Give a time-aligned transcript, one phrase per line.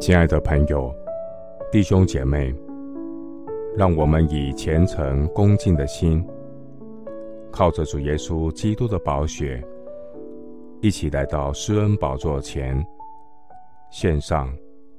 [0.00, 0.90] 亲爱的朋友、
[1.70, 2.54] 弟兄姐妹，
[3.76, 6.26] 让我们以虔诚恭敬的心，
[7.52, 9.62] 靠着主耶稣基督的宝血，
[10.80, 12.82] 一起来到施恩宝座前，
[13.90, 14.50] 献上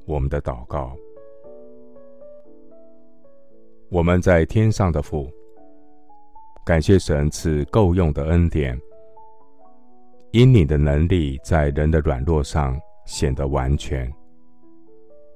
[0.06, 0.96] 我们的祷告。
[3.90, 5.28] 我们在天上的父，
[6.64, 8.80] 感谢神赐够用的恩典，
[10.30, 14.08] 因你的能力在人的软弱上显得完全。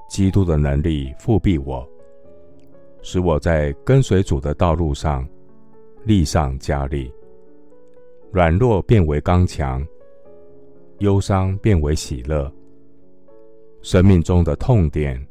[0.08, 1.88] 基督的能力复庇我，
[3.02, 5.28] 使我在跟随主的道路上
[6.04, 7.12] 力上加力，
[8.32, 9.86] 软弱变为刚强，
[11.00, 12.52] 忧伤变为喜乐。
[13.82, 15.24] 生命中的痛点，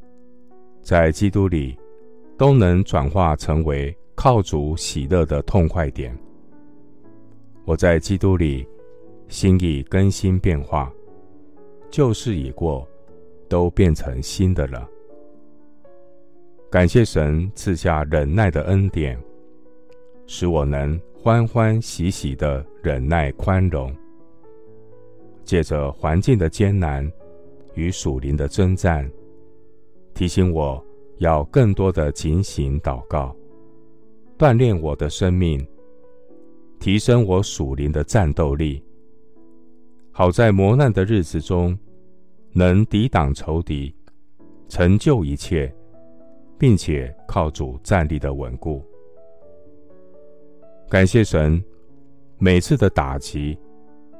[0.82, 1.76] 在基督里
[2.36, 6.16] 都能转化成为靠主喜乐的痛快点。
[7.64, 8.66] 我在基督里
[9.28, 10.92] 心意更新变化，
[11.90, 12.86] 旧事已过。
[13.48, 14.88] 都变成新的了。
[16.70, 19.16] 感谢神赐下忍耐的恩典，
[20.26, 23.94] 使我能欢欢喜喜的忍耐宽容。
[25.44, 27.08] 借着环境的艰难
[27.74, 29.08] 与属灵的征战，
[30.14, 30.84] 提醒我
[31.18, 33.36] 要更多的警醒祷告，
[34.36, 35.64] 锻炼我的生命，
[36.80, 38.82] 提升我属灵的战斗力，
[40.10, 41.78] 好在磨难的日子中。
[42.56, 43.92] 能抵挡仇敌，
[44.68, 45.74] 成就一切，
[46.56, 48.80] 并且靠主站立的稳固。
[50.88, 51.62] 感谢神，
[52.38, 53.58] 每次的打击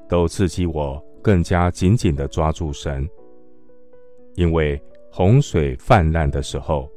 [0.09, 3.09] 都刺激我更加紧紧的抓住神，
[4.35, 4.83] 因为
[5.13, 6.91] 洪水泛滥的时候，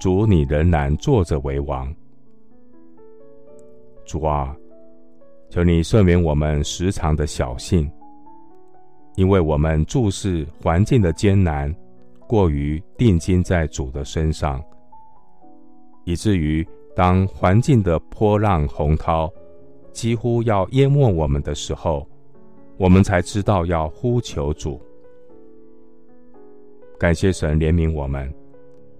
[0.00, 1.94] 主你仍然坐着为王。
[4.06, 4.56] 主啊，
[5.50, 7.90] 求你赦免我们时常的小信。
[9.16, 11.74] 因为我们注视环境的艰难，
[12.26, 14.62] 过于定睛在主的身上，
[16.04, 16.66] 以至于
[16.96, 19.32] 当环境的波浪洪涛
[19.92, 22.06] 几乎要淹没我们的时候，
[22.76, 24.80] 我们才知道要呼求主。
[26.98, 28.32] 感谢神怜悯我们，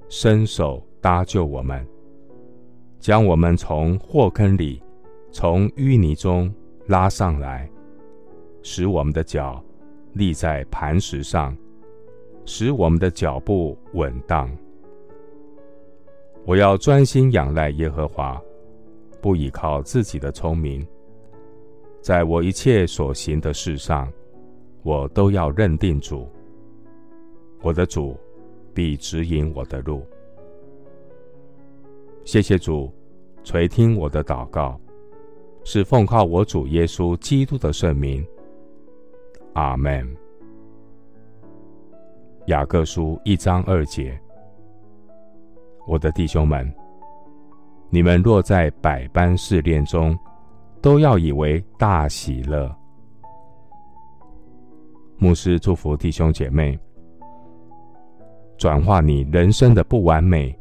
[0.08, 1.84] 伸手搭救我们，
[3.00, 4.80] 将我们从祸坑里、
[5.32, 6.52] 从淤泥中
[6.86, 7.68] 拉上来，
[8.62, 9.62] 使我们的脚。
[10.14, 11.56] 立在磐石上，
[12.44, 14.50] 使我们的脚步稳当。
[16.46, 18.40] 我要专心仰赖耶和华，
[19.20, 20.86] 不依靠自己的聪明。
[22.00, 24.12] 在我一切所行的事上，
[24.82, 26.28] 我都要认定主。
[27.62, 28.14] 我的主
[28.74, 30.06] 必指引我的路。
[32.24, 32.92] 谢谢主
[33.42, 34.78] 垂听我的祷告，
[35.64, 38.22] 是奉靠我主耶稣基督的圣名。
[39.54, 40.04] 阿门。
[42.46, 44.20] 雅各书一章二节，
[45.86, 46.70] 我的弟兄们，
[47.88, 50.18] 你们若在百般试炼中，
[50.82, 52.70] 都要以为大喜乐。
[55.16, 56.76] 牧师祝福弟兄姐妹，
[58.58, 60.54] 转化你人生的不完美，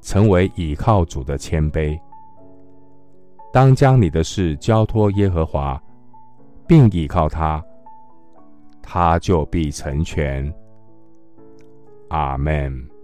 [0.00, 1.98] 成为倚靠主的谦卑。
[3.52, 5.80] 当将你的事交托耶和华，
[6.68, 7.64] 并倚靠他。
[8.82, 10.52] 他就必成全。
[12.08, 12.97] 阿门。